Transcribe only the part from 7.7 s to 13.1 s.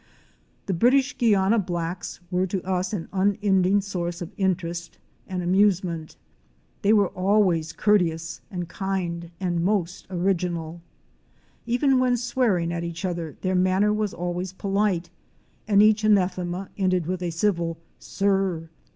courteous and kindly and most original. Even when swearing at each